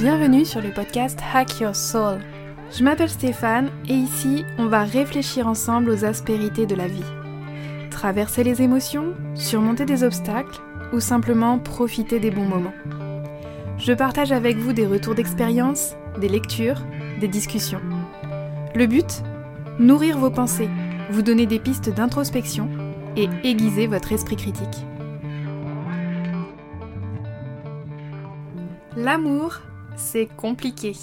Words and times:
Bienvenue 0.00 0.46
sur 0.46 0.62
le 0.62 0.70
podcast 0.70 1.18
Hack 1.34 1.60
Your 1.60 1.76
Soul. 1.76 2.20
Je 2.72 2.82
m'appelle 2.82 3.10
Stéphane 3.10 3.68
et 3.86 3.92
ici, 3.92 4.46
on 4.56 4.64
va 4.64 4.82
réfléchir 4.82 5.46
ensemble 5.46 5.90
aux 5.90 6.06
aspérités 6.06 6.64
de 6.64 6.74
la 6.74 6.88
vie. 6.88 7.04
Traverser 7.90 8.42
les 8.42 8.62
émotions, 8.62 9.12
surmonter 9.34 9.84
des 9.84 10.02
obstacles 10.02 10.58
ou 10.94 11.00
simplement 11.00 11.58
profiter 11.58 12.18
des 12.18 12.30
bons 12.30 12.46
moments. 12.46 12.72
Je 13.76 13.92
partage 13.92 14.32
avec 14.32 14.56
vous 14.56 14.72
des 14.72 14.86
retours 14.86 15.14
d'expérience, 15.14 15.96
des 16.18 16.30
lectures, 16.30 16.80
des 17.20 17.28
discussions. 17.28 17.82
Le 18.74 18.86
but 18.86 19.22
Nourrir 19.78 20.16
vos 20.16 20.30
pensées, 20.30 20.70
vous 21.10 21.20
donner 21.20 21.44
des 21.44 21.58
pistes 21.58 21.90
d'introspection 21.90 22.70
et 23.16 23.28
aiguiser 23.44 23.86
votre 23.86 24.12
esprit 24.12 24.36
critique. 24.36 24.86
L'amour 28.96 29.60
c'est 30.00 30.26
compliqué. 30.26 30.94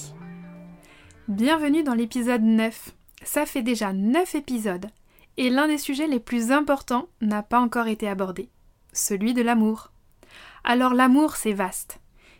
Bienvenue 1.28 1.84
dans 1.84 1.94
l'épisode 1.94 2.42
9. 2.42 2.94
Ça 3.24 3.46
fait 3.46 3.62
déjà 3.62 3.94
9 3.94 4.36
épisodes 4.36 4.88
et 5.38 5.50
l'un 5.50 5.68
des 5.68 5.78
sujets 5.78 6.08
les 6.08 6.20
plus 6.20 6.52
importants 6.52 7.08
n'a 7.22 7.44
pas 7.44 7.60
encore 7.60 7.88
été 7.88 8.10
abordé, 8.10 8.50
celui 8.92 9.34
de 9.34 9.42
l'amour. 9.42 9.92
Alors 10.64 10.94
l'amour, 10.94 11.36
c'est 11.36 11.54
vaste. 11.54 12.00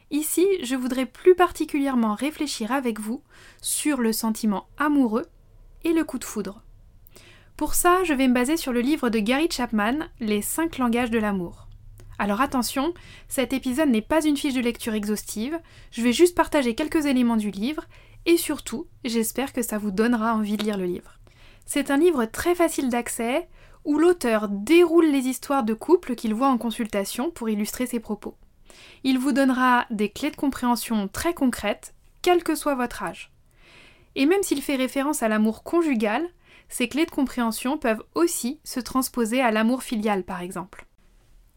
Ici, 0.10 0.46
je 0.64 0.76
voudrais 0.76 1.06
plus 1.06 1.36
particulièrement 1.36 2.16
réfléchir 2.16 2.72
avec 2.72 3.00
vous 3.00 3.22
sur 3.62 4.02
le 4.02 4.12
sentiment 4.12 4.68
amoureux 4.78 5.26
et 5.84 5.94
le 5.94 6.04
coup 6.04 6.18
de 6.18 6.26
foudre. 6.26 6.64
Pour 7.56 7.76
ça, 7.76 8.04
je 8.04 8.14
vais 8.14 8.28
me 8.28 8.34
baser 8.34 8.58
sur 8.58 8.74
le 8.74 8.82
livre 8.82 9.10
de 9.10 9.20
Gary 9.20 9.48
Chapman, 9.50 10.00
Les 10.20 10.42
5 10.42 10.80
langages 10.80 11.12
de 11.12 11.20
l'amour. 11.20 11.67
Alors 12.20 12.42
attention, 12.42 12.94
cet 13.28 13.54
épisode 13.54 13.90
n'est 13.90 14.02
pas 14.02 14.26
une 14.26 14.38
fiche 14.38 14.56
de 14.56 14.62
lecture 14.62 14.96
exhaustive, 14.96 15.60
je 15.92 16.02
vais 16.02 16.14
juste 16.14 16.36
partager 16.36 16.74
quelques 16.74 17.06
éléments 17.06 17.38
du 17.38 17.52
livre, 17.52 17.86
et 18.26 18.38
surtout, 18.38 18.88
j'espère 19.06 19.54
que 19.54 19.62
ça 19.62 19.78
vous 19.78 19.92
donnera 19.92 20.34
envie 20.34 20.58
de 20.58 20.64
lire 20.64 20.78
le 20.78 20.86
livre. 20.86 21.20
C'est 21.66 21.92
un 21.92 21.98
livre 21.98 22.26
très 22.26 22.56
facile 22.56 22.90
d'accès, 22.90 23.48
où 23.86 24.00
l'auteur 24.00 24.50
déroule 24.50 25.08
les 25.08 25.28
histoires 25.28 25.64
de 25.64 25.74
couples 25.74 26.16
qu'il 26.16 26.34
voit 26.34 26.50
en 26.50 26.58
consultation 26.58 27.30
pour 27.30 27.50
illustrer 27.50 27.86
ses 27.86 28.00
propos. 28.00 28.36
Il 29.04 29.20
vous 29.20 29.32
donnera 29.32 29.86
des 29.92 30.10
clés 30.10 30.32
de 30.32 30.36
compréhension 30.36 31.08
très 31.08 31.34
concrètes, 31.34 31.94
quel 32.22 32.44
que 32.44 32.56
soit 32.56 32.76
votre 32.76 33.04
âge. 33.04 33.32
Et 34.16 34.26
même 34.26 34.44
s'il 34.44 34.62
fait 34.62 34.76
référence 34.76 35.24
à 35.24 35.30
l'amour 35.30 35.64
conjugal, 35.64 36.28
ces 36.68 36.90
clés 36.90 37.06
de 37.06 37.12
compréhension 37.12 37.78
peuvent 37.78 38.04
aussi 38.16 38.60
se 38.64 38.80
transposer 38.80 39.40
à 39.42 39.52
l'amour 39.52 39.84
filial 39.84 40.24
par 40.24 40.42
exemple. 40.42 40.86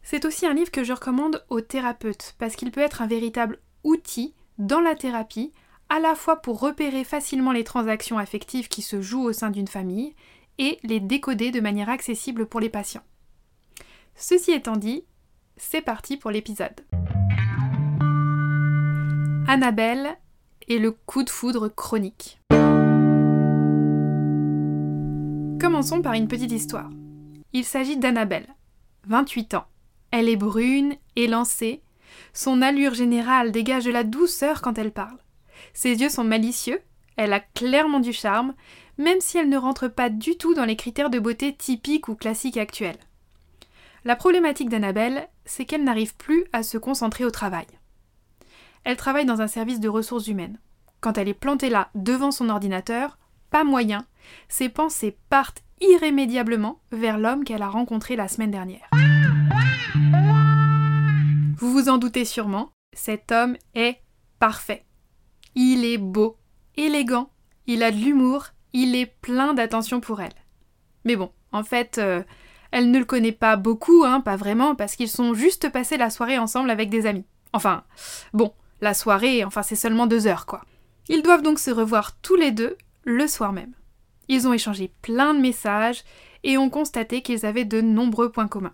C'est 0.03 0.25
aussi 0.25 0.45
un 0.45 0.53
livre 0.53 0.71
que 0.71 0.83
je 0.83 0.93
recommande 0.93 1.43
aux 1.49 1.61
thérapeutes 1.61 2.35
parce 2.37 2.55
qu'il 2.55 2.71
peut 2.71 2.81
être 2.81 3.01
un 3.01 3.07
véritable 3.07 3.59
outil 3.83 4.33
dans 4.57 4.79
la 4.79 4.95
thérapie, 4.95 5.53
à 5.89 5.99
la 5.99 6.15
fois 6.15 6.37
pour 6.37 6.59
repérer 6.59 7.03
facilement 7.03 7.51
les 7.51 7.63
transactions 7.63 8.17
affectives 8.17 8.67
qui 8.67 8.81
se 8.81 9.01
jouent 9.01 9.23
au 9.23 9.33
sein 9.33 9.51
d'une 9.51 9.67
famille 9.67 10.15
et 10.57 10.79
les 10.83 10.99
décoder 10.99 11.51
de 11.51 11.59
manière 11.59 11.89
accessible 11.89 12.45
pour 12.45 12.59
les 12.59 12.69
patients. 12.69 13.03
Ceci 14.15 14.51
étant 14.51 14.75
dit, 14.75 15.03
c'est 15.57 15.81
parti 15.81 16.17
pour 16.17 16.31
l'épisode. 16.31 16.81
Annabelle 19.47 20.17
et 20.67 20.79
le 20.79 20.91
coup 20.91 21.23
de 21.23 21.29
foudre 21.29 21.67
chronique. 21.67 22.39
Commençons 25.59 26.01
par 26.01 26.13
une 26.13 26.27
petite 26.27 26.51
histoire. 26.51 26.89
Il 27.53 27.65
s'agit 27.65 27.97
d'Annabelle, 27.97 28.47
28 29.07 29.55
ans, 29.55 29.65
elle 30.11 30.29
est 30.29 30.37
brune, 30.37 30.95
élancée. 31.15 31.81
Son 32.33 32.61
allure 32.61 32.93
générale 32.93 33.51
dégage 33.51 33.85
de 33.85 33.91
la 33.91 34.03
douceur 34.03 34.61
quand 34.61 34.77
elle 34.77 34.91
parle. 34.91 35.17
Ses 35.73 36.01
yeux 36.01 36.09
sont 36.09 36.23
malicieux, 36.23 36.81
elle 37.17 37.33
a 37.33 37.39
clairement 37.39 37.99
du 37.99 38.13
charme, 38.13 38.53
même 38.97 39.21
si 39.21 39.37
elle 39.37 39.49
ne 39.49 39.57
rentre 39.57 39.87
pas 39.87 40.09
du 40.09 40.37
tout 40.37 40.53
dans 40.53 40.65
les 40.65 40.75
critères 40.75 41.09
de 41.09 41.19
beauté 41.19 41.55
typiques 41.55 42.07
ou 42.07 42.15
classiques 42.15 42.57
actuels. 42.57 42.97
La 44.03 44.15
problématique 44.15 44.69
d'Annabelle, 44.69 45.27
c'est 45.45 45.65
qu'elle 45.65 45.83
n'arrive 45.83 46.15
plus 46.15 46.45
à 46.53 46.63
se 46.63 46.77
concentrer 46.77 47.23
au 47.23 47.31
travail. 47.31 47.67
Elle 48.83 48.97
travaille 48.97 49.25
dans 49.25 49.41
un 49.41 49.47
service 49.47 49.79
de 49.79 49.89
ressources 49.89 50.27
humaines. 50.27 50.59
Quand 51.01 51.17
elle 51.17 51.27
est 51.27 51.33
plantée 51.33 51.69
là, 51.69 51.89
devant 51.93 52.31
son 52.31 52.49
ordinateur, 52.49 53.17
pas 53.51 53.63
moyen, 53.63 54.05
ses 54.49 54.69
pensées 54.69 55.17
partent 55.29 55.63
irrémédiablement 55.81 56.79
vers 56.91 57.17
l'homme 57.17 57.43
qu'elle 57.43 57.63
a 57.63 57.69
rencontré 57.69 58.15
la 58.15 58.27
semaine 58.27 58.51
dernière. 58.51 58.89
Vous 61.57 61.71
vous 61.71 61.89
en 61.89 61.97
doutez 61.97 62.25
sûrement, 62.25 62.71
cet 62.93 63.31
homme 63.31 63.55
est 63.75 64.01
parfait. 64.39 64.85
Il 65.55 65.85
est 65.85 65.97
beau, 65.97 66.37
élégant, 66.75 67.29
il 67.67 67.83
a 67.83 67.91
de 67.91 67.97
l'humour, 67.97 68.47
il 68.73 68.95
est 68.95 69.05
plein 69.05 69.53
d'attention 69.53 69.99
pour 69.99 70.21
elle. 70.21 70.33
Mais 71.05 71.15
bon, 71.15 71.31
en 71.51 71.63
fait, 71.63 71.97
euh, 71.97 72.23
elle 72.71 72.89
ne 72.91 72.99
le 72.99 73.05
connaît 73.05 73.31
pas 73.31 73.57
beaucoup, 73.57 74.03
hein, 74.05 74.21
pas 74.21 74.35
vraiment, 74.35 74.75
parce 74.75 74.95
qu'ils 74.95 75.09
sont 75.09 75.33
juste 75.33 75.69
passés 75.71 75.97
la 75.97 76.09
soirée 76.09 76.37
ensemble 76.37 76.69
avec 76.69 76.89
des 76.89 77.05
amis. 77.05 77.25
Enfin, 77.53 77.83
bon, 78.33 78.53
la 78.79 78.93
soirée, 78.93 79.43
enfin 79.43 79.61
c'est 79.61 79.75
seulement 79.75 80.07
deux 80.07 80.27
heures, 80.27 80.45
quoi. 80.45 80.61
Ils 81.09 81.23
doivent 81.23 81.43
donc 81.43 81.59
se 81.59 81.71
revoir 81.71 82.17
tous 82.21 82.35
les 82.35 82.51
deux 82.51 82.77
le 83.03 83.27
soir 83.27 83.51
même. 83.51 83.73
Ils 84.27 84.47
ont 84.47 84.53
échangé 84.53 84.91
plein 85.01 85.33
de 85.33 85.39
messages 85.39 86.03
et 86.43 86.57
ont 86.57 86.69
constaté 86.69 87.21
qu'ils 87.21 87.45
avaient 87.45 87.65
de 87.65 87.81
nombreux 87.81 88.31
points 88.31 88.47
communs. 88.47 88.73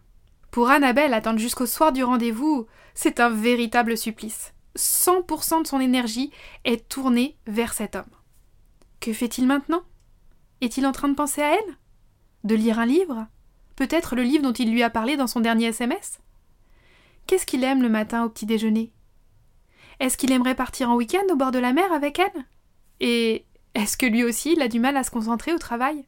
Pour 0.51 0.69
Annabelle, 0.69 1.13
attendre 1.13 1.39
jusqu'au 1.39 1.65
soir 1.65 1.91
du 1.91 2.03
rendez-vous, 2.03 2.67
c'est 2.93 3.19
un 3.19 3.29
véritable 3.29 3.97
supplice. 3.97 4.53
100% 4.77 5.63
de 5.63 5.67
son 5.67 5.79
énergie 5.79 6.31
est 6.63 6.87
tournée 6.87 7.37
vers 7.47 7.73
cet 7.73 7.95
homme. 7.95 8.05
Que 8.99 9.13
fait-il 9.13 9.45
maintenant? 9.45 9.83
Est-il 10.61 10.85
en 10.85 10.91
train 10.91 11.09
de 11.09 11.15
penser 11.15 11.41
à 11.41 11.53
elle? 11.53 11.77
De 12.43 12.55
lire 12.55 12.79
un 12.79 12.85
livre? 12.85 13.27
Peut-être 13.75 14.15
le 14.15 14.23
livre 14.23 14.43
dont 14.43 14.53
il 14.53 14.71
lui 14.71 14.83
a 14.83 14.89
parlé 14.89 15.17
dans 15.17 15.27
son 15.27 15.39
dernier 15.39 15.67
SMS 15.67 16.19
Qu'est-ce 17.27 17.45
qu'il 17.45 17.63
aime 17.63 17.81
le 17.81 17.89
matin 17.89 18.23
au 18.23 18.29
petit 18.29 18.45
déjeuner? 18.45 18.93
Est-ce 19.99 20.17
qu'il 20.17 20.31
aimerait 20.31 20.55
partir 20.55 20.89
en 20.89 20.95
week-end 20.95 21.25
au 21.31 21.35
bord 21.35 21.51
de 21.51 21.59
la 21.59 21.73
mer 21.73 21.91
avec 21.91 22.19
elle? 22.19 22.45
Et 22.99 23.45
est-ce 23.75 23.97
que 23.97 24.05
lui 24.05 24.23
aussi 24.23 24.53
il 24.53 24.61
a 24.61 24.67
du 24.67 24.79
mal 24.79 24.97
à 24.97 25.03
se 25.03 25.11
concentrer 25.11 25.53
au 25.53 25.59
travail? 25.59 26.05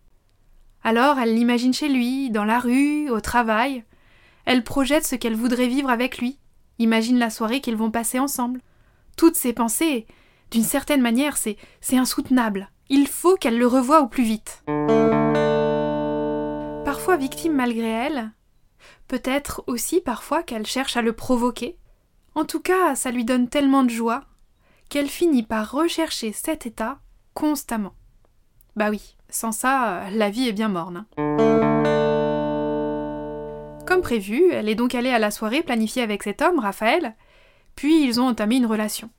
Alors 0.84 1.20
elle 1.20 1.36
l'imagine 1.36 1.74
chez 1.74 1.90
lui, 1.90 2.30
dans 2.32 2.46
la 2.46 2.60
rue, 2.60 3.10
au 3.10 3.20
travail, 3.20 3.84
elle 4.50 4.64
projette 4.64 5.06
ce 5.06 5.16
qu'elle 5.16 5.36
voudrait 5.36 5.68
vivre 5.68 5.92
avec 5.92 6.18
lui, 6.18 6.40
imagine 6.80 7.20
la 7.20 7.30
soirée 7.30 7.62
qu'ils 7.62 7.76
vont 7.76 7.92
passer 7.92 8.18
ensemble. 8.18 8.62
Toutes 9.16 9.36
ces 9.36 9.54
pensées, 9.54 10.08
d'une 10.50 10.64
certaine 10.64 11.04
manière, 11.04 11.38
c'est, 11.38 11.58
insoutenable. 11.92 12.72
Il 12.90 13.08
faut 13.08 13.36
qu'elle 13.36 13.60
le 13.60 13.68
revoie 13.68 14.02
au 14.02 14.08
plus 14.08 14.24
vite. 14.24 14.64
Parfois 16.84 17.16
victime 17.16 17.54
malgré 17.54 17.90
elle, 17.90 18.32
peut-être 19.08 19.64
aussi 19.68 20.02
parfois 20.02 20.42
qu'elle 20.42 20.66
cherche 20.66 20.98
à 20.98 21.04
le 21.04 21.14
provoquer. 21.14 21.78
En 22.34 22.44
tout 22.44 22.60
cas, 22.60 22.96
ça 22.96 23.12
lui 23.12 23.26
donne 23.26 23.50
tellement 23.50 23.84
de 23.84 23.92
joie 23.92 24.24
qu'elle 24.90 25.10
finit 25.10 25.44
par 25.44 25.72
rechercher 25.72 26.32
cet 26.32 26.66
état 26.66 26.98
constamment. 27.36 27.94
Bah 28.76 28.90
oui, 28.90 29.16
sans 29.30 29.52
ça, 29.52 30.10
la 30.10 30.32
vie 30.32 30.48
est 30.48 30.54
bien 30.54 30.70
morne. 30.70 31.06
Hein. 31.18 31.59
Comme 34.00 34.06
prévu, 34.06 34.54
elle 34.54 34.70
est 34.70 34.76
donc 34.76 34.96
allée 34.96 35.10
à 35.10 35.20
la 35.20 35.30
soirée 35.30 35.62
planifiée 35.62 36.02
avec 36.02 36.24
cet 36.24 36.42
homme, 36.42 36.60
Raphaël, 36.60 37.18
puis 37.76 38.02
ils 38.06 38.22
ont 38.22 38.28
entamé 38.28 38.56
une 38.56 38.66
relation. 38.66 39.10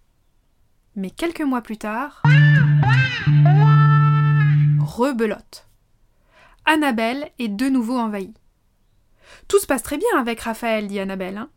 Mais 0.96 1.10
quelques 1.10 1.42
mois 1.42 1.60
plus 1.60 1.76
tard, 1.76 2.22
rebelote. 4.80 5.68
Annabelle 6.64 7.30
est 7.38 7.48
de 7.48 7.68
nouveau 7.68 7.98
envahie. 7.98 8.32
Tout 9.48 9.58
se 9.58 9.66
passe 9.66 9.82
très 9.82 9.98
bien 9.98 10.18
avec 10.18 10.40
Raphaël, 10.40 10.88
dit 10.88 10.98
Annabelle. 10.98 11.36
Hein. 11.36 11.50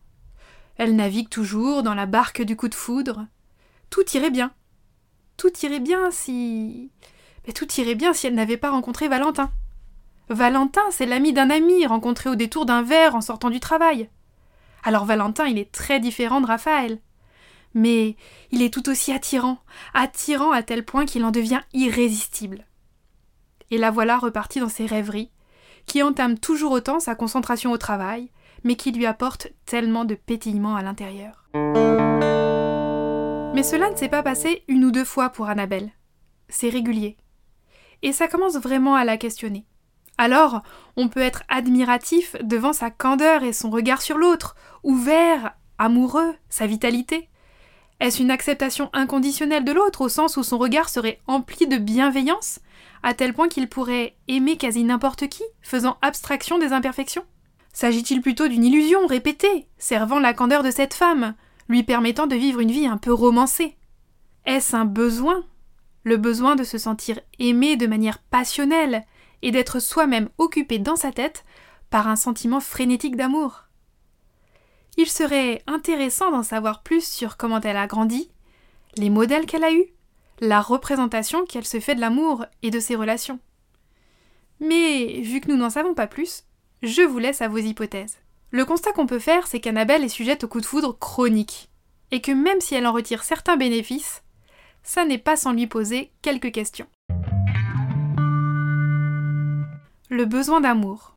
Elle 0.75 0.97
navigue 0.97 1.29
toujours 1.29 1.81
dans 1.81 1.95
la 1.95 2.05
barque 2.05 2.41
du 2.41 2.57
coup 2.57 2.67
de 2.67 2.75
foudre. 2.75 3.25
Tout 3.89 4.03
irait 4.15 4.31
bien. 4.31 4.51
Tout 5.37 5.57
irait 5.63 5.79
bien 5.79 6.11
si. 6.11 6.91
Mais 7.47 7.53
tout 7.53 7.71
irait 7.77 7.95
bien 7.95 8.11
si 8.11 8.27
elle 8.27 8.35
n'avait 8.35 8.57
pas 8.57 8.71
rencontré 8.71 9.07
Valentin. 9.07 9.49
Valentin, 10.29 10.81
c'est 10.91 11.05
l'ami 11.05 11.33
d'un 11.33 11.49
ami 11.49 11.85
rencontré 11.85 12.29
au 12.29 12.35
détour 12.35 12.65
d'un 12.65 12.81
verre 12.81 13.15
en 13.15 13.21
sortant 13.21 13.49
du 13.49 13.59
travail. 13.59 14.09
Alors 14.83 15.05
Valentin, 15.05 15.45
il 15.45 15.57
est 15.57 15.71
très 15.71 15.99
différent 15.99 16.41
de 16.41 16.47
Raphaël. 16.47 16.99
Mais 17.73 18.15
il 18.51 18.61
est 18.61 18.73
tout 18.73 18.89
aussi 18.89 19.11
attirant, 19.11 19.57
attirant 19.93 20.51
à 20.51 20.63
tel 20.63 20.85
point 20.85 21.05
qu'il 21.05 21.25
en 21.25 21.31
devient 21.31 21.61
irrésistible. 21.73 22.65
Et 23.71 23.77
la 23.77 23.91
voilà 23.91 24.17
repartie 24.17 24.59
dans 24.59 24.69
ses 24.69 24.85
rêveries, 24.85 25.31
qui 25.85 26.03
entament 26.03 26.37
toujours 26.37 26.71
autant 26.71 26.99
sa 26.99 27.15
concentration 27.15 27.71
au 27.71 27.77
travail, 27.77 28.29
mais 28.63 28.75
qui 28.75 28.91
lui 28.91 29.05
apportent 29.05 29.47
tellement 29.65 30.05
de 30.05 30.15
pétillement 30.15 30.75
à 30.75 30.83
l'intérieur. 30.83 31.45
Mais 33.53 33.63
cela 33.63 33.89
ne 33.89 33.95
s'est 33.95 34.09
pas 34.09 34.23
passé 34.23 34.63
une 34.67 34.85
ou 34.85 34.91
deux 34.91 35.05
fois 35.05 35.29
pour 35.29 35.49
Annabelle. 35.49 35.91
C'est 36.49 36.69
régulier. 36.69 37.17
Et 38.03 38.13
ça 38.13 38.27
commence 38.27 38.57
vraiment 38.57 38.95
à 38.95 39.05
la 39.05 39.17
questionner. 39.17 39.65
Alors, 40.23 40.61
on 40.95 41.09
peut 41.09 41.19
être 41.19 41.43
admiratif 41.49 42.37
devant 42.41 42.71
sa 42.71 42.89
candeur 42.89 43.43
et 43.43 43.51
son 43.51 43.69
regard 43.69 44.01
sur 44.01 44.17
l'autre, 44.17 44.55
ouvert, 44.81 45.53
amoureux, 45.77 46.33
sa 46.47 46.65
vitalité. 46.65 47.27
Est-ce 47.99 48.21
une 48.21 48.31
acceptation 48.31 48.89
inconditionnelle 48.93 49.65
de 49.65 49.73
l'autre 49.73 49.99
au 49.99 50.07
sens 50.07 50.37
où 50.37 50.43
son 50.43 50.57
regard 50.57 50.87
serait 50.87 51.19
empli 51.27 51.67
de 51.67 51.75
bienveillance, 51.75 52.61
à 53.03 53.13
tel 53.13 53.33
point 53.33 53.49
qu'il 53.49 53.67
pourrait 53.67 54.15
aimer 54.29 54.55
quasi 54.55 54.85
n'importe 54.85 55.27
qui, 55.27 55.43
faisant 55.61 55.97
abstraction 56.01 56.57
des 56.57 56.71
imperfections? 56.71 57.25
S'agit-il 57.73 58.21
plutôt 58.21 58.47
d'une 58.47 58.63
illusion 58.63 59.05
répétée, 59.07 59.67
servant 59.77 60.19
la 60.19 60.33
candeur 60.33 60.63
de 60.63 60.71
cette 60.71 60.93
femme, 60.93 61.35
lui 61.67 61.83
permettant 61.83 62.27
de 62.27 62.35
vivre 62.37 62.61
une 62.61 62.71
vie 62.71 62.87
un 62.87 62.95
peu 62.97 63.11
romancée? 63.11 63.75
Est-ce 64.45 64.73
un 64.73 64.85
besoin? 64.85 65.43
Le 66.05 66.15
besoin 66.15 66.55
de 66.55 66.63
se 66.63 66.77
sentir 66.77 67.19
aimé 67.39 67.75
de 67.75 67.87
manière 67.87 68.19
passionnelle 68.19 69.05
et 69.43 69.51
d'être 69.51 69.79
soi-même 69.79 70.29
occupé 70.39 70.79
dans 70.79 70.95
sa 70.95 71.11
tête 71.11 71.45
par 71.91 72.07
un 72.07 72.15
sentiment 72.15 72.59
frénétique 72.59 73.15
d'amour 73.15 73.63
il 74.97 75.09
serait 75.09 75.61
intéressant 75.67 76.31
d'en 76.31 76.43
savoir 76.43 76.83
plus 76.83 77.05
sur 77.05 77.37
comment 77.37 77.61
elle 77.61 77.77
a 77.77 77.87
grandi, 77.87 78.29
les 78.95 79.09
modèles 79.09 79.45
qu'elle 79.45 79.63
a 79.63 79.73
eus, 79.73 79.87
la 80.39 80.61
représentation 80.61 81.45
qu'elle 81.45 81.65
se 81.65 81.79
fait 81.79 81.95
de 81.95 82.01
l'amour 82.01 82.45
et 82.61 82.69
de 82.69 82.79
ses 82.79 82.95
relations. 82.95 83.39
Mais 84.59 85.21
vu 85.21 85.41
que 85.41 85.49
nous 85.49 85.57
n'en 85.57 85.69
savons 85.69 85.93
pas 85.93 86.07
plus, 86.07 86.43
je 86.83 87.01
vous 87.01 87.19
laisse 87.19 87.41
à 87.41 87.47
vos 87.47 87.57
hypothèses. 87.57 88.17
Le 88.51 88.65
constat 88.65 88.91
qu'on 88.91 89.07
peut 89.07 89.19
faire, 89.19 89.47
c'est 89.47 89.59
qu'Annabelle 89.59 90.03
est 90.03 90.09
sujette 90.09 90.43
au 90.43 90.47
coup 90.47 90.61
de 90.61 90.65
foudre 90.65 90.97
chronique, 90.97 91.69
et 92.11 92.21
que 92.21 92.31
même 92.31 92.61
si 92.61 92.75
elle 92.75 92.85
en 92.85 92.93
retire 92.93 93.23
certains 93.23 93.57
bénéfices, 93.57 94.21
ça 94.83 95.05
n'est 95.05 95.17
pas 95.17 95.35
sans 95.35 95.53
lui 95.53 95.65
poser 95.65 96.11
quelques 96.21 96.51
questions. 96.51 96.87
Le 100.15 100.25
besoin 100.25 100.61
d'amour. 100.61 101.15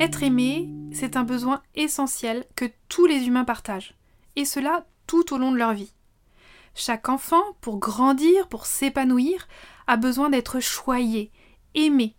Être 0.00 0.22
aimé, 0.22 0.70
c'est 0.94 1.14
un 1.18 1.24
besoin 1.24 1.60
essentiel 1.74 2.46
que 2.56 2.64
tous 2.88 3.04
les 3.04 3.26
humains 3.26 3.44
partagent, 3.44 3.94
et 4.34 4.46
cela 4.46 4.86
tout 5.06 5.34
au 5.34 5.36
long 5.36 5.52
de 5.52 5.58
leur 5.58 5.74
vie. 5.74 5.92
Chaque 6.74 7.10
enfant, 7.10 7.42
pour 7.60 7.78
grandir, 7.78 8.48
pour 8.48 8.64
s'épanouir, 8.64 9.46
a 9.86 9.98
besoin 9.98 10.30
d'être 10.30 10.58
choyé, 10.58 11.30
aimé. 11.74 12.16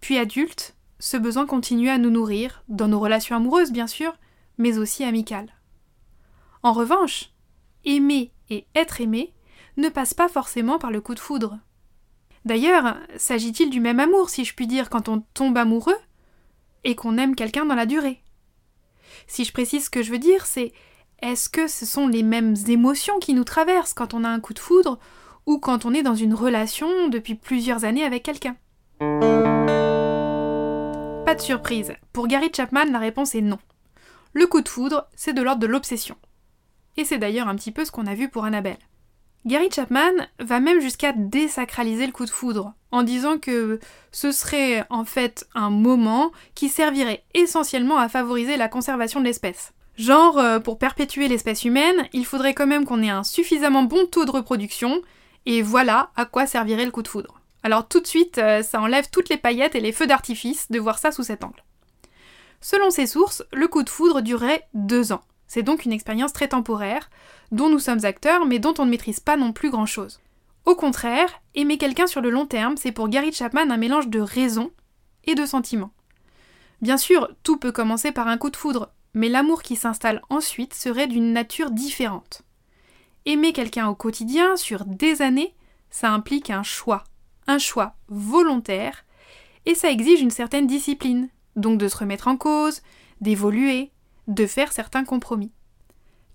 Puis 0.00 0.16
adulte, 0.16 0.74
ce 0.98 1.18
besoin 1.18 1.44
continue 1.44 1.90
à 1.90 1.98
nous 1.98 2.08
nourrir, 2.08 2.64
dans 2.68 2.88
nos 2.88 3.00
relations 3.00 3.36
amoureuses 3.36 3.70
bien 3.70 3.86
sûr, 3.86 4.14
mais 4.56 4.78
aussi 4.78 5.04
amicales. 5.04 5.52
En 6.62 6.72
revanche, 6.72 7.32
aimer 7.84 8.32
et 8.48 8.66
être 8.74 9.02
aimé 9.02 9.34
ne 9.76 9.90
passent 9.90 10.14
pas 10.14 10.30
forcément 10.30 10.78
par 10.78 10.90
le 10.90 11.02
coup 11.02 11.14
de 11.14 11.20
foudre. 11.20 11.58
D'ailleurs, 12.44 12.96
s'agit-il 13.16 13.70
du 13.70 13.80
même 13.80 14.00
amour, 14.00 14.28
si 14.28 14.44
je 14.44 14.54
puis 14.54 14.66
dire, 14.66 14.90
quand 14.90 15.08
on 15.08 15.20
tombe 15.34 15.56
amoureux 15.56 15.98
et 16.84 16.94
qu'on 16.96 17.18
aime 17.18 17.36
quelqu'un 17.36 17.64
dans 17.64 17.74
la 17.74 17.86
durée? 17.86 18.20
Si 19.26 19.44
je 19.44 19.52
précise 19.52 19.84
ce 19.84 19.90
que 19.90 20.02
je 20.02 20.10
veux 20.10 20.18
dire, 20.18 20.46
c'est 20.46 20.72
est-ce 21.20 21.48
que 21.48 21.68
ce 21.68 21.86
sont 21.86 22.08
les 22.08 22.24
mêmes 22.24 22.56
émotions 22.66 23.18
qui 23.20 23.34
nous 23.34 23.44
traversent 23.44 23.94
quand 23.94 24.12
on 24.12 24.24
a 24.24 24.28
un 24.28 24.40
coup 24.40 24.54
de 24.54 24.58
foudre 24.58 24.98
ou 25.46 25.58
quand 25.58 25.84
on 25.84 25.94
est 25.94 26.02
dans 26.02 26.16
une 26.16 26.34
relation 26.34 27.08
depuis 27.08 27.36
plusieurs 27.36 27.84
années 27.84 28.04
avec 28.04 28.24
quelqu'un? 28.24 28.56
Pas 31.24 31.36
de 31.36 31.40
surprise, 31.40 31.92
pour 32.12 32.26
Gary 32.26 32.50
Chapman 32.54 32.86
la 32.90 32.98
réponse 32.98 33.36
est 33.36 33.40
non. 33.40 33.58
Le 34.32 34.46
coup 34.46 34.62
de 34.62 34.68
foudre, 34.68 35.06
c'est 35.14 35.32
de 35.32 35.42
l'ordre 35.42 35.60
de 35.60 35.66
l'obsession. 35.66 36.16
Et 36.96 37.04
c'est 37.04 37.18
d'ailleurs 37.18 37.48
un 37.48 37.54
petit 37.54 37.70
peu 37.70 37.84
ce 37.84 37.92
qu'on 37.92 38.06
a 38.06 38.14
vu 38.14 38.28
pour 38.28 38.44
Annabelle. 38.44 38.78
Gary 39.44 39.68
Chapman 39.74 40.12
va 40.38 40.60
même 40.60 40.80
jusqu'à 40.80 41.12
désacraliser 41.12 42.06
le 42.06 42.12
coup 42.12 42.24
de 42.24 42.30
foudre, 42.30 42.74
en 42.92 43.02
disant 43.02 43.38
que 43.38 43.80
ce 44.12 44.30
serait 44.30 44.84
en 44.88 45.04
fait 45.04 45.48
un 45.54 45.68
moment 45.68 46.30
qui 46.54 46.68
servirait 46.68 47.24
essentiellement 47.34 47.98
à 47.98 48.08
favoriser 48.08 48.56
la 48.56 48.68
conservation 48.68 49.18
de 49.18 49.24
l'espèce. 49.24 49.72
Genre, 49.96 50.38
euh, 50.38 50.60
pour 50.60 50.78
perpétuer 50.78 51.26
l'espèce 51.26 51.64
humaine, 51.64 52.08
il 52.12 52.24
faudrait 52.24 52.54
quand 52.54 52.68
même 52.68 52.84
qu'on 52.84 53.02
ait 53.02 53.10
un 53.10 53.24
suffisamment 53.24 53.82
bon 53.82 54.06
taux 54.06 54.24
de 54.24 54.30
reproduction, 54.30 55.02
et 55.44 55.60
voilà 55.60 56.10
à 56.16 56.24
quoi 56.24 56.46
servirait 56.46 56.84
le 56.84 56.92
coup 56.92 57.02
de 57.02 57.08
foudre. 57.08 57.40
Alors 57.64 57.88
tout 57.88 58.00
de 58.00 58.06
suite, 58.06 58.38
euh, 58.38 58.62
ça 58.62 58.80
enlève 58.80 59.10
toutes 59.10 59.28
les 59.28 59.36
paillettes 59.36 59.74
et 59.74 59.80
les 59.80 59.92
feux 59.92 60.06
d'artifice 60.06 60.70
de 60.70 60.78
voir 60.78 60.98
ça 60.98 61.10
sous 61.10 61.24
cet 61.24 61.42
angle. 61.42 61.62
Selon 62.60 62.90
ces 62.90 63.08
sources, 63.08 63.42
le 63.52 63.66
coup 63.66 63.82
de 63.82 63.90
foudre 63.90 64.22
durait 64.22 64.68
deux 64.72 65.12
ans. 65.12 65.22
C'est 65.48 65.62
donc 65.62 65.84
une 65.84 65.92
expérience 65.92 66.32
très 66.32 66.48
temporaire, 66.48 67.10
dont 67.52 67.68
nous 67.68 67.78
sommes 67.78 68.04
acteurs, 68.04 68.46
mais 68.46 68.58
dont 68.58 68.74
on 68.78 68.86
ne 68.86 68.90
maîtrise 68.90 69.20
pas 69.20 69.36
non 69.36 69.52
plus 69.52 69.70
grand-chose. 69.70 70.20
Au 70.64 70.74
contraire, 70.74 71.40
aimer 71.54 71.78
quelqu'un 71.78 72.06
sur 72.06 72.20
le 72.20 72.30
long 72.30 72.46
terme, 72.46 72.76
c'est 72.76 72.92
pour 72.92 73.08
Gary 73.08 73.32
Chapman 73.32 73.70
un 73.70 73.76
mélange 73.76 74.08
de 74.08 74.20
raison 74.20 74.70
et 75.24 75.34
de 75.34 75.46
sentiment. 75.46 75.90
Bien 76.80 76.96
sûr, 76.96 77.28
tout 77.42 77.58
peut 77.58 77.72
commencer 77.72 78.10
par 78.10 78.26
un 78.26 78.38
coup 78.38 78.50
de 78.50 78.56
foudre, 78.56 78.90
mais 79.14 79.28
l'amour 79.28 79.62
qui 79.62 79.76
s'installe 79.76 80.22
ensuite 80.30 80.74
serait 80.74 81.06
d'une 81.06 81.32
nature 81.32 81.70
différente. 81.70 82.42
Aimer 83.26 83.52
quelqu'un 83.52 83.88
au 83.88 83.94
quotidien, 83.94 84.56
sur 84.56 84.84
des 84.84 85.22
années, 85.22 85.54
ça 85.90 86.10
implique 86.10 86.50
un 86.50 86.62
choix, 86.62 87.04
un 87.46 87.58
choix 87.58 87.94
volontaire, 88.08 89.04
et 89.66 89.74
ça 89.74 89.90
exige 89.90 90.20
une 90.20 90.30
certaine 90.30 90.66
discipline, 90.66 91.28
donc 91.54 91.78
de 91.78 91.86
se 91.86 91.98
remettre 91.98 92.28
en 92.28 92.36
cause, 92.36 92.82
d'évoluer, 93.20 93.90
de 94.26 94.46
faire 94.46 94.72
certains 94.72 95.04
compromis. 95.04 95.52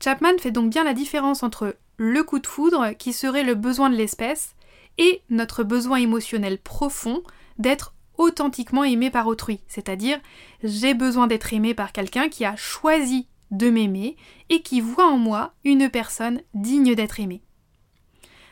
Chapman 0.03 0.37
fait 0.39 0.51
donc 0.51 0.69
bien 0.69 0.83
la 0.83 0.93
différence 0.93 1.43
entre 1.43 1.75
le 1.97 2.23
coup 2.23 2.39
de 2.39 2.47
foudre, 2.47 2.93
qui 2.97 3.13
serait 3.13 3.43
le 3.43 3.55
besoin 3.55 3.89
de 3.89 3.95
l'espèce, 3.95 4.55
et 4.97 5.21
notre 5.29 5.63
besoin 5.63 5.97
émotionnel 5.97 6.57
profond 6.59 7.21
d'être 7.57 7.93
authentiquement 8.17 8.83
aimé 8.83 9.11
par 9.11 9.27
autrui, 9.27 9.59
c'est-à-dire 9.67 10.19
j'ai 10.63 10.93
besoin 10.93 11.27
d'être 11.27 11.53
aimé 11.53 11.73
par 11.73 11.91
quelqu'un 11.91 12.29
qui 12.29 12.45
a 12.45 12.55
choisi 12.55 13.27
de 13.51 13.69
m'aimer 13.69 14.17
et 14.49 14.61
qui 14.61 14.81
voit 14.81 15.07
en 15.07 15.17
moi 15.17 15.53
une 15.63 15.89
personne 15.89 16.41
digne 16.53 16.95
d'être 16.95 17.19
aimée. 17.19 17.41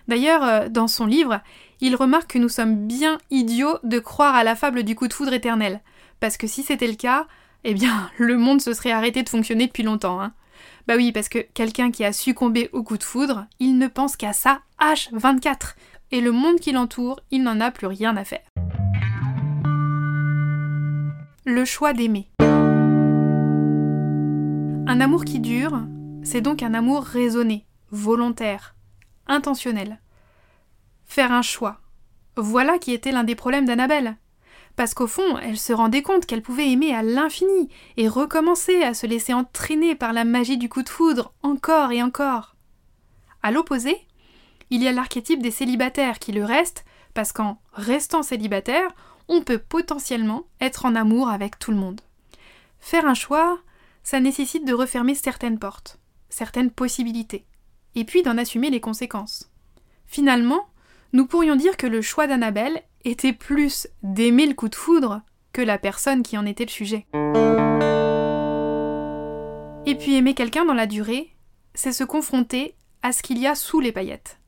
D'ailleurs, 0.08 0.44
euh, 0.44 0.70
dans 0.70 0.88
son 0.88 1.06
livre, 1.06 1.42
il 1.82 1.96
remarque 1.96 2.34
que 2.34 2.38
nous 2.38 2.50
sommes 2.50 2.88
bien 2.88 3.18
idiots 3.32 3.80
de 3.84 4.00
croire 4.00 4.36
à 4.36 4.44
la 4.44 4.56
fable 4.56 4.84
du 4.84 4.96
coup 4.96 5.08
de 5.08 5.14
foudre 5.14 5.34
éternel, 5.34 5.82
parce 6.20 6.38
que 6.38 6.48
si 6.48 6.64
c'était 6.64 6.88
le 6.88 6.96
cas, 6.96 7.28
eh 7.64 7.74
bien, 7.74 8.10
le 8.18 8.38
monde 8.38 8.62
se 8.62 8.74
serait 8.74 8.92
arrêté 8.92 9.24
de 9.24 9.30
fonctionner 9.30 9.68
depuis 9.68 9.84
longtemps. 9.84 10.22
Hein. 10.22 10.34
Bah 10.88 10.96
oui, 10.96 11.12
parce 11.12 11.30
que 11.30 11.40
quelqu'un 11.40 11.92
qui 11.92 12.06
a 12.06 12.14
succombé 12.14 12.70
au 12.74 12.84
coup 12.84 12.98
de 12.98 13.04
foudre, 13.04 13.46
il 13.60 13.78
ne 13.78 13.88
pense 13.88 14.16
qu'à 14.16 14.34
ça 14.34 14.62
H24. 14.80 15.76
Et 16.12 16.22
le 16.22 16.32
monde 16.32 16.60
qui 16.60 16.72
l'entoure, 16.72 17.20
il 17.32 17.44
n'en 17.44 17.60
a 17.60 17.72
plus 17.72 17.88
rien 17.88 18.16
à 18.16 18.24
faire. 18.24 18.46
Le 21.46 21.66
choix 21.66 21.94
d'aimer. 21.94 22.28
Un 24.88 25.02
amour 25.02 25.26
qui 25.26 25.40
dure, 25.40 25.82
c'est 26.24 26.42
donc 26.42 26.64
un 26.64 26.74
amour 26.74 27.04
raisonné, 27.04 27.66
volontaire, 27.92 28.76
intentionnel. 29.28 30.00
Faire 31.06 31.32
un 31.32 31.42
choix. 31.42 31.82
Voilà 32.38 32.78
qui 32.78 32.94
était 32.94 33.12
l'un 33.12 33.24
des 33.24 33.36
problèmes 33.36 33.66
d'Annabelle 33.66 34.18
parce 34.76 34.94
qu'au 34.94 35.08
fond, 35.08 35.38
elle 35.38 35.58
se 35.58 35.74
rendait 35.74 36.02
compte 36.02 36.26
qu'elle 36.26 36.42
pouvait 36.42 36.70
aimer 36.70 36.94
à 36.94 37.02
l'infini 37.02 37.70
et 37.98 38.08
recommencer 38.08 38.84
à 38.84 38.94
se 38.94 39.08
laisser 39.08 39.34
entraîner 39.34 39.96
par 39.96 40.14
la 40.14 40.26
magie 40.26 40.58
du 40.58 40.70
coup 40.70 40.84
de 40.84 40.90
foudre 40.90 41.34
encore 41.44 41.92
et 41.92 42.04
encore. 42.04 42.56
À 43.42 43.52
l'opposé, 43.52 43.96
il 44.70 44.84
y 44.84 44.88
a 44.88 44.92
l'archétype 44.92 45.42
des 45.42 45.52
célibataires 45.52 46.20
qui 46.20 46.32
le 46.32 46.44
restent 46.44 46.86
parce 47.14 47.32
qu'en 47.32 47.60
restant 47.74 48.24
célibataire, 48.24 48.90
on 49.28 49.42
peut 49.42 49.60
potentiellement 49.60 50.46
être 50.60 50.86
en 50.86 50.96
amour 50.96 51.30
avec 51.30 51.58
tout 51.58 51.72
le 51.72 51.78
monde. 51.78 52.02
Faire 52.80 53.06
un 53.06 53.14
choix, 53.14 53.60
ça 54.04 54.20
nécessite 54.20 54.66
de 54.66 54.74
refermer 54.74 55.16
certaines 55.16 55.58
portes, 55.58 56.00
certaines 56.30 56.70
possibilités, 56.70 57.46
et 57.96 58.04
puis 58.04 58.22
d'en 58.22 58.38
assumer 58.38 58.70
les 58.70 58.82
conséquences. 58.82 59.50
Finalement, 60.06 60.68
nous 61.14 61.26
pourrions 61.26 61.56
dire 61.56 61.78
que 61.78 61.88
le 61.88 62.02
choix 62.02 62.28
d'Annabelle 62.28 62.84
était 63.06 63.34
plus 63.34 63.88
d'aimer 64.04 64.48
le 64.48 64.54
coup 64.54 64.68
de 64.68 64.76
foudre 64.76 65.22
que 65.54 65.62
la 65.62 65.78
personne 65.78 66.24
qui 66.24 66.38
en 66.38 66.46
était 66.46 66.66
le 66.66 66.70
sujet. 66.70 67.06
Et 69.86 69.96
puis 69.96 70.16
aimer 70.16 70.34
quelqu'un 70.34 70.66
dans 70.66 70.74
la 70.74 70.88
durée, 70.88 71.36
c'est 71.76 71.94
se 71.94 72.04
confronter 72.04 72.76
à 73.04 73.12
ce 73.12 73.22
qu'il 73.22 73.38
y 73.38 73.48
a 73.48 73.56
sous 73.56 73.80
les 73.80 73.92
paillettes. 73.92 74.40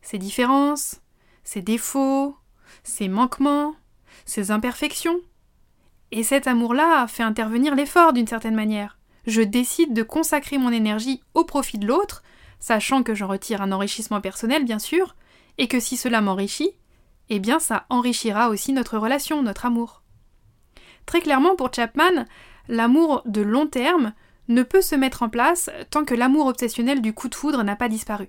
Ses 0.00 0.18
différences, 0.18 1.00
ses 1.44 1.60
défauts, 1.60 2.34
ses 2.82 3.08
manquements, 3.08 3.74
ses 4.24 4.50
imperfections. 4.50 5.20
Et 6.10 6.22
cet 6.22 6.46
amour-là 6.46 7.06
fait 7.06 7.22
intervenir 7.22 7.74
l'effort 7.74 8.12
d'une 8.12 8.26
certaine 8.26 8.54
manière. 8.54 8.98
Je 9.26 9.42
décide 9.42 9.92
de 9.92 10.02
consacrer 10.02 10.58
mon 10.58 10.70
énergie 10.70 11.22
au 11.34 11.44
profit 11.44 11.78
de 11.78 11.86
l'autre, 11.86 12.22
sachant 12.58 13.02
que 13.02 13.14
j'en 13.14 13.28
retire 13.28 13.62
un 13.62 13.72
enrichissement 13.72 14.20
personnel 14.20 14.64
bien 14.64 14.78
sûr, 14.78 15.14
et 15.58 15.68
que 15.68 15.80
si 15.80 15.96
cela 15.96 16.20
m'enrichit, 16.20 16.72
eh 17.34 17.38
bien 17.38 17.58
ça 17.58 17.86
enrichira 17.88 18.50
aussi 18.50 18.74
notre 18.74 18.98
relation, 18.98 19.42
notre 19.42 19.64
amour. 19.64 20.02
Très 21.06 21.22
clairement 21.22 21.56
pour 21.56 21.72
Chapman, 21.72 22.26
l'amour 22.68 23.22
de 23.24 23.40
long 23.40 23.66
terme 23.66 24.12
ne 24.48 24.62
peut 24.62 24.82
se 24.82 24.94
mettre 24.94 25.22
en 25.22 25.30
place 25.30 25.70
tant 25.88 26.04
que 26.04 26.14
l'amour 26.14 26.46
obsessionnel 26.46 27.00
du 27.00 27.14
coup 27.14 27.30
de 27.30 27.34
foudre 27.34 27.64
n'a 27.64 27.74
pas 27.74 27.88
disparu. 27.88 28.28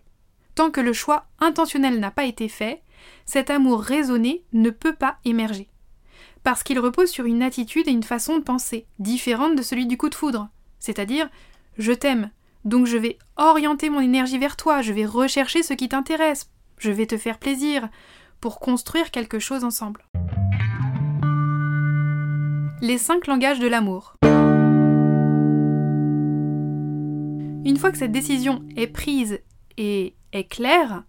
Tant 0.55 0.72
que 0.72 0.79
le 0.79 0.93
choix 0.93 1.25
intentionnel 1.39 2.00
n'a 2.00 2.12
pas 2.12 2.24
été 2.24 2.48
fait, 2.48 2.81
cet 3.25 3.50
amour 3.50 3.81
raisonné 3.81 4.45
ne 4.53 4.69
peut 4.69 4.95
pas 4.95 5.17
émerger. 5.25 5.67
Parce 6.43 6.63
qu'il 6.63 6.79
repose 6.79 7.10
sur 7.10 7.25
une 7.25 7.43
attitude 7.43 7.89
et 7.89 7.91
une 7.91 8.03
façon 8.03 8.38
de 8.38 8.43
penser 8.43 8.88
différentes 9.00 9.57
de 9.57 9.63
celui 9.63 9.86
du 9.86 9.98
coup 9.98 10.07
de 10.07 10.15
foudre. 10.15 10.48
C'est-à-dire, 10.79 11.29
Je 11.77 11.91
t'aime, 11.91 12.31
donc 12.63 12.86
je 12.86 12.95
vais 12.95 13.17
orienter 13.36 13.89
mon 13.89 14.00
énergie 14.00 14.38
vers 14.38 14.55
toi, 14.55 14.81
je 14.81 14.93
vais 14.93 15.05
rechercher 15.05 15.62
ce 15.62 15.74
qui 15.74 15.89
t'intéresse, 15.89 16.50
je 16.77 16.91
vais 16.91 17.07
te 17.07 17.17
faire 17.17 17.39
plaisir, 17.39 17.89
pour 18.43 18.59
construire 18.59 19.09
quelque 19.09 19.39
chose 19.39 19.63
ensemble. 19.63 20.03
Les 22.81 22.97
cinq 22.97 23.27
langages 23.27 23.59
de 23.59 23.69
l'amour. 23.69 24.17
Une 27.65 27.77
fois 27.77 27.93
que 27.93 27.97
cette 27.97 28.12
décision 28.12 28.62
est 28.75 28.88
prise 28.88 29.39
et 29.77 30.17
est 30.33 30.43
claire, 30.43 31.05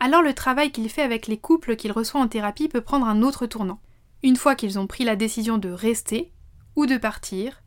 alors 0.00 0.22
le 0.22 0.32
travail 0.32 0.72
qu'il 0.72 0.88
fait 0.88 1.02
avec 1.02 1.26
les 1.26 1.36
couples 1.36 1.76
qu'il 1.76 1.92
reçoit 1.92 2.22
en 2.22 2.28
thérapie 2.28 2.68
peut 2.68 2.80
prendre 2.80 3.04
un 3.04 3.20
autre 3.20 3.44
tournant. 3.44 3.82
Une 4.22 4.36
fois 4.36 4.54
qu'ils 4.54 4.78
ont 4.78 4.86
pris 4.86 5.04
la 5.04 5.14
décision 5.14 5.58
de 5.58 5.68
rester 5.68 6.32
ou 6.74 6.86
de 6.86 6.96
partir, 6.96 7.62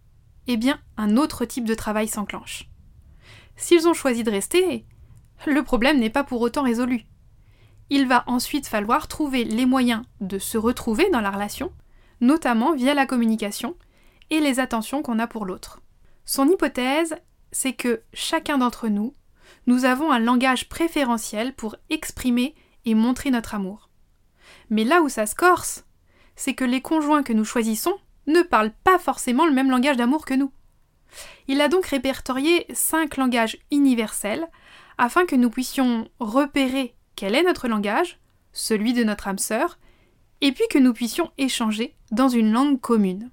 eh 0.47 0.57
bien 0.57 0.79
un 0.97 1.15
autre 1.15 1.45
type 1.45 1.65
de 1.65 1.75
travail 1.75 2.07
s'enclenche. 2.07 2.71
S'ils 3.55 3.87
ont 3.87 3.93
choisi 3.93 4.23
de 4.23 4.31
rester, 4.31 4.87
le 5.45 5.61
problème 5.61 5.99
n'est 5.99 6.09
pas 6.09 6.23
pour 6.23 6.41
autant 6.41 6.63
résolu. 6.63 7.05
Il 7.93 8.07
va 8.07 8.23
ensuite 8.25 8.67
falloir 8.67 9.09
trouver 9.09 9.43
les 9.43 9.65
moyens 9.65 10.03
de 10.21 10.39
se 10.39 10.57
retrouver 10.57 11.09
dans 11.09 11.19
la 11.19 11.29
relation, 11.29 11.73
notamment 12.21 12.73
via 12.73 12.93
la 12.93 13.05
communication 13.05 13.75
et 14.29 14.39
les 14.39 14.61
attentions 14.61 15.03
qu'on 15.03 15.19
a 15.19 15.27
pour 15.27 15.45
l'autre. 15.45 15.81
Son 16.23 16.47
hypothèse, 16.47 17.17
c'est 17.51 17.73
que 17.73 18.01
chacun 18.13 18.59
d'entre 18.59 18.87
nous, 18.87 19.13
nous 19.67 19.83
avons 19.83 20.09
un 20.09 20.19
langage 20.19 20.69
préférentiel 20.69 21.53
pour 21.53 21.75
exprimer 21.89 22.55
et 22.85 22.95
montrer 22.95 23.29
notre 23.29 23.55
amour. 23.55 23.89
Mais 24.69 24.85
là 24.85 25.01
où 25.01 25.09
ça 25.09 25.25
se 25.25 25.35
corse, 25.35 25.83
c'est 26.37 26.53
que 26.53 26.63
les 26.63 26.81
conjoints 26.81 27.23
que 27.23 27.33
nous 27.33 27.43
choisissons 27.43 27.95
ne 28.25 28.41
parlent 28.41 28.73
pas 28.85 28.99
forcément 28.99 29.45
le 29.45 29.51
même 29.51 29.69
langage 29.69 29.97
d'amour 29.97 30.23
que 30.23 30.33
nous. 30.33 30.53
Il 31.49 31.59
a 31.59 31.67
donc 31.67 31.87
répertorié 31.87 32.67
cinq 32.73 33.17
langages 33.17 33.57
universels 33.69 34.47
afin 34.97 35.25
que 35.25 35.35
nous 35.35 35.49
puissions 35.49 36.07
repérer 36.21 36.95
quel 37.21 37.35
est 37.35 37.43
notre 37.43 37.67
langage, 37.67 38.19
celui 38.51 38.93
de 38.93 39.03
notre 39.03 39.27
âme 39.27 39.37
sœur, 39.37 39.77
et 40.41 40.51
puis 40.53 40.63
que 40.71 40.79
nous 40.79 40.91
puissions 40.91 41.29
échanger 41.37 41.95
dans 42.09 42.29
une 42.29 42.51
langue 42.51 42.81
commune. 42.81 43.29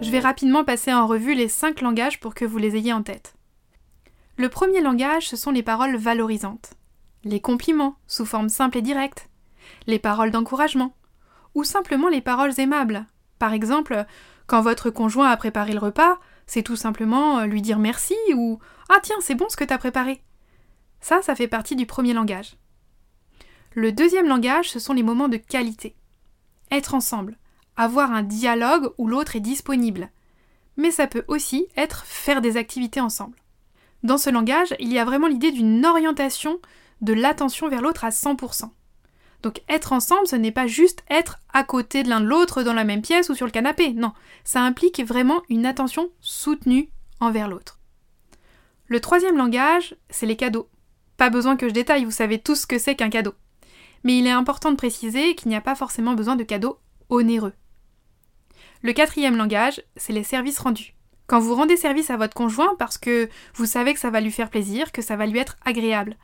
Je 0.00 0.10
vais 0.10 0.20
rapidement 0.20 0.64
passer 0.64 0.94
en 0.94 1.06
revue 1.06 1.34
les 1.34 1.48
cinq 1.48 1.82
langages 1.82 2.20
pour 2.20 2.34
que 2.34 2.46
vous 2.46 2.56
les 2.56 2.76
ayez 2.76 2.94
en 2.94 3.02
tête. 3.02 3.34
Le 4.38 4.48
premier 4.48 4.80
langage, 4.80 5.28
ce 5.28 5.36
sont 5.36 5.50
les 5.50 5.62
paroles 5.62 5.96
valorisantes, 5.96 6.70
les 7.22 7.38
compliments 7.42 7.96
sous 8.06 8.24
forme 8.24 8.48
simple 8.48 8.78
et 8.78 8.82
directe, 8.82 9.28
les 9.86 9.98
paroles 9.98 10.30
d'encouragement, 10.30 10.96
ou 11.54 11.64
simplement 11.64 12.08
les 12.08 12.22
paroles 12.22 12.58
aimables. 12.58 13.04
Par 13.38 13.52
exemple, 13.52 14.06
quand 14.46 14.62
votre 14.62 14.88
conjoint 14.88 15.28
a 15.28 15.36
préparé 15.36 15.74
le 15.74 15.80
repas, 15.80 16.18
c'est 16.46 16.62
tout 16.62 16.76
simplement 16.76 17.40
euh, 17.40 17.44
lui 17.44 17.60
dire 17.60 17.78
merci 17.78 18.16
ou 18.34 18.58
Ah 18.88 19.00
tiens, 19.02 19.16
c'est 19.20 19.34
bon 19.34 19.50
ce 19.50 19.56
que 19.56 19.64
t'as 19.64 19.76
préparé. 19.76 20.22
Ça, 21.04 21.20
ça 21.20 21.34
fait 21.34 21.48
partie 21.48 21.76
du 21.76 21.84
premier 21.84 22.14
langage. 22.14 22.56
Le 23.74 23.92
deuxième 23.92 24.26
langage, 24.26 24.70
ce 24.70 24.78
sont 24.78 24.94
les 24.94 25.02
moments 25.02 25.28
de 25.28 25.36
qualité. 25.36 25.94
Être 26.70 26.94
ensemble, 26.94 27.36
avoir 27.76 28.10
un 28.10 28.22
dialogue 28.22 28.90
où 28.96 29.06
l'autre 29.06 29.36
est 29.36 29.40
disponible. 29.40 30.08
Mais 30.78 30.90
ça 30.90 31.06
peut 31.06 31.26
aussi 31.28 31.66
être 31.76 32.06
faire 32.06 32.40
des 32.40 32.56
activités 32.56 33.02
ensemble. 33.02 33.36
Dans 34.02 34.16
ce 34.16 34.30
langage, 34.30 34.74
il 34.80 34.90
y 34.90 34.98
a 34.98 35.04
vraiment 35.04 35.26
l'idée 35.26 35.52
d'une 35.52 35.84
orientation 35.84 36.58
de 37.02 37.12
l'attention 37.12 37.68
vers 37.68 37.82
l'autre 37.82 38.06
à 38.06 38.08
100%. 38.08 38.70
Donc 39.42 39.60
être 39.68 39.92
ensemble, 39.92 40.26
ce 40.26 40.36
n'est 40.36 40.52
pas 40.52 40.66
juste 40.66 41.04
être 41.10 41.38
à 41.52 41.64
côté 41.64 42.02
de 42.02 42.08
l'un 42.08 42.22
de 42.22 42.26
l'autre 42.26 42.62
dans 42.62 42.72
la 42.72 42.84
même 42.84 43.02
pièce 43.02 43.28
ou 43.28 43.34
sur 43.34 43.44
le 43.44 43.52
canapé, 43.52 43.92
non, 43.92 44.14
ça 44.42 44.62
implique 44.62 45.04
vraiment 45.04 45.42
une 45.50 45.66
attention 45.66 46.08
soutenue 46.20 46.88
envers 47.20 47.48
l'autre. 47.48 47.78
Le 48.86 49.00
troisième 49.00 49.36
langage, 49.36 49.96
c'est 50.08 50.24
les 50.24 50.36
cadeaux. 50.36 50.70
Pas 51.24 51.30
besoin 51.30 51.56
que 51.56 51.66
je 51.66 51.72
détaille, 51.72 52.04
vous 52.04 52.10
savez 52.10 52.38
tous 52.38 52.54
ce 52.54 52.66
que 52.66 52.76
c'est 52.76 52.96
qu'un 52.96 53.08
cadeau. 53.08 53.32
Mais 54.02 54.18
il 54.18 54.26
est 54.26 54.30
important 54.30 54.70
de 54.70 54.76
préciser 54.76 55.34
qu'il 55.34 55.48
n'y 55.48 55.56
a 55.56 55.62
pas 55.62 55.74
forcément 55.74 56.12
besoin 56.12 56.36
de 56.36 56.44
cadeaux 56.44 56.78
onéreux. 57.08 57.54
Le 58.82 58.92
quatrième 58.92 59.38
langage, 59.38 59.80
c'est 59.96 60.12
les 60.12 60.22
services 60.22 60.58
rendus. 60.58 60.92
Quand 61.26 61.40
vous 61.40 61.54
rendez 61.54 61.78
service 61.78 62.10
à 62.10 62.18
votre 62.18 62.34
conjoint 62.34 62.76
parce 62.78 62.98
que 62.98 63.30
vous 63.54 63.64
savez 63.64 63.94
que 63.94 64.00
ça 64.00 64.10
va 64.10 64.20
lui 64.20 64.30
faire 64.30 64.50
plaisir, 64.50 64.92
que 64.92 65.00
ça 65.00 65.16
va 65.16 65.24
lui 65.24 65.38
être 65.38 65.56
agréable. 65.64 66.18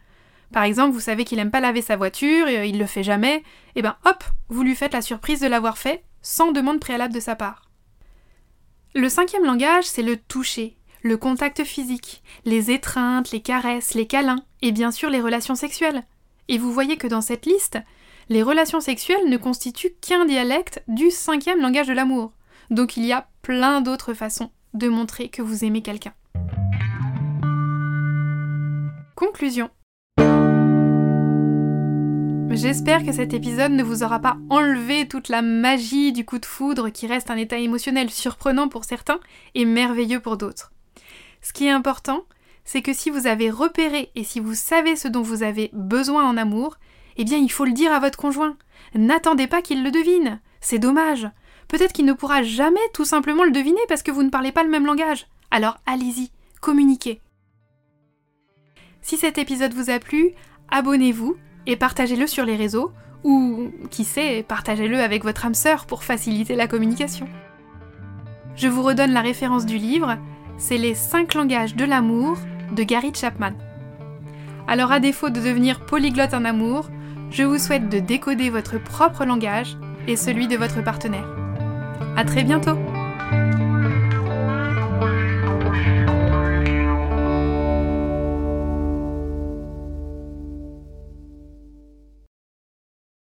Par 0.53 0.65
exemple, 0.65 0.93
vous 0.93 1.01
savez 1.01 1.25
qu'il 1.25 1.39
aime 1.39 1.51
pas 1.51 1.61
laver 1.61 1.81
sa 1.81 1.97
voiture, 1.97 2.47
et 2.49 2.69
il 2.69 2.79
le 2.79 2.85
fait 2.85 3.03
jamais, 3.03 3.37
et 3.37 3.43
eh 3.77 3.83
ben 3.83 3.97
hop, 4.05 4.23
vous 4.51 4.63
lui 4.63 4.77
faites 4.77 4.93
la 4.93 5.01
surprise 5.01 5.41
de 5.41 5.47
l'avoir 5.47 5.79
fait 5.79 6.05
sans 6.21 6.53
demande 6.53 6.79
préalable 6.79 7.15
de 7.15 7.21
sa 7.21 7.37
part. 7.37 7.71
Le 8.95 9.09
cinquième 9.09 9.47
langage, 9.47 9.85
c'est 9.85 10.03
le 10.03 10.19
toucher, 10.19 10.77
le 11.01 11.17
contact 11.17 11.65
physique, 11.65 12.23
les 12.45 12.71
étreintes, 12.71 13.31
les 13.31 13.41
caresses, 13.41 13.95
les 13.95 14.07
câlins, 14.07 14.45
et 14.63 14.73
bien 14.73 14.91
sûr 14.91 15.11
les 15.11 15.21
relations 15.21 15.55
sexuelles. 15.55 16.05
Et 16.49 16.59
vous 16.59 16.73
voyez 16.73 16.97
que 16.97 17.07
dans 17.07 17.21
cette 17.21 17.47
liste, 17.47 17.79
les 18.29 18.43
relations 18.43 18.81
sexuelles 18.81 19.29
ne 19.29 19.37
constituent 19.37 19.95
qu'un 20.01 20.25
dialecte 20.25 20.83
du 20.89 21.11
cinquième 21.11 21.61
langage 21.61 21.89
de 21.89 21.93
l'amour. 21.93 22.33
Donc 22.71 22.97
il 22.97 23.05
y 23.05 23.13
a 23.13 23.29
plein 23.43 23.81
d'autres 23.81 24.15
façons 24.15 24.51
de 24.75 24.89
montrer 24.89 25.29
que 25.29 25.43
vous 25.43 25.65
aimez 25.65 25.83
quelqu'un. 25.83 26.13
Conclusion. 29.17 29.71
J'espère 32.53 33.05
que 33.05 33.13
cet 33.13 33.33
épisode 33.33 33.73
ne 33.73 33.83
vous 33.83 34.03
aura 34.03 34.19
pas 34.19 34.37
enlevé 34.49 35.07
toute 35.07 35.29
la 35.29 35.41
magie 35.41 36.13
du 36.13 36.25
coup 36.25 36.39
de 36.39 36.47
foudre 36.47 36.91
qui 36.91 37.07
reste 37.07 37.31
un 37.31 37.37
état 37.37 37.59
émotionnel 37.59 38.11
surprenant 38.11 38.69
pour 38.69 38.85
certains 38.85 39.21
et 39.55 39.65
merveilleux 39.65 40.21
pour 40.21 40.37
d'autres. 40.37 40.73
Ce 41.43 41.53
qui 41.53 41.67
est 41.67 41.71
important, 41.71 42.25
c'est 42.65 42.83
que 42.83 42.93
si 42.93 43.11
vous 43.11 43.27
avez 43.27 43.51
repéré 43.51 44.11
et 44.15 44.25
si 44.25 44.41
vous 44.41 44.55
savez 44.55 44.97
ce 44.97 45.09
dont 45.09 45.23
vous 45.23 45.43
avez 45.43 45.71
besoin 45.73 46.29
en 46.29 46.37
amour, 46.37 46.77
eh 47.17 47.25
bien 47.25 47.39
il 47.39 47.51
faut 47.51 47.65
le 47.65 47.73
dire 47.73 47.93
à 47.93 48.01
votre 48.01 48.19
conjoint. 48.19 48.57
N'attendez 48.95 49.47
pas 49.47 49.63
qu'il 49.63 49.83
le 49.83 49.91
devine. 49.91 50.41
C'est 50.61 50.79
dommage. 50.79 51.29
Peut-être 51.69 51.93
qu'il 51.93 52.07
ne 52.07 52.13
pourra 52.13 52.43
jamais 52.43 52.81
tout 52.93 53.05
simplement 53.05 53.45
le 53.45 53.51
deviner 53.51 53.81
parce 53.89 54.03
que 54.03 54.11
vous 54.11 54.23
ne 54.23 54.31
parlez 54.31 54.53
pas 54.53 54.65
le 54.65 54.71
même 54.71 54.87
langage. 54.87 55.27
Alors 55.51 55.79
allez-y, 55.87 56.31
communiquez. 56.61 57.21
Si 59.03 59.17
cet 59.17 59.39
épisode 59.39 59.75
vous 59.75 59.91
a 59.91 59.99
plu, 59.99 60.33
abonnez-vous 60.71 61.37
et 61.67 61.77
partagez-le 61.77 62.27
sur 62.27 62.45
les 62.45 62.57
réseaux, 62.57 62.93
ou 63.25 63.71
qui 63.91 64.05
sait, 64.05 64.45
partagez-le 64.47 64.99
avec 64.99 65.25
votre 65.25 65.47
âme 65.47 65.55
sœur 65.55 65.87
pour 65.87 66.05
faciliter 66.05 66.55
la 66.55 66.67
communication. 66.67 67.29
Je 68.57 68.69
vous 68.69 68.83
redonne 68.83 69.13
la 69.13 69.21
référence 69.21 69.67
du 69.67 69.79
livre, 69.79 70.19
c'est 70.61 70.77
Les 70.77 70.95
5 70.95 71.35
langages 71.35 71.75
de 71.75 71.85
l'amour 71.85 72.37
de 72.71 72.83
Gary 72.83 73.13
Chapman. 73.15 73.53
Alors 74.69 74.93
à 74.93 75.01
défaut 75.01 75.31
de 75.31 75.41
devenir 75.41 75.87
polyglotte 75.87 76.35
en 76.35 76.45
amour, 76.45 76.89
je 77.31 77.43
vous 77.43 77.59
souhaite 77.59 77.89
de 77.89 77.99
décoder 77.99 78.51
votre 78.51 78.79
propre 78.79 79.25
langage 79.25 79.77
et 80.07 80.17
celui 80.17 80.47
de 80.47 80.57
votre 80.57 80.85
partenaire. 80.85 81.27
À 82.17 82.25
très 82.25 82.45
bientôt 82.45 82.77